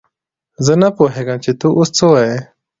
[0.65, 2.37] زه نه پوهېږم چې ته اوس څه وايې!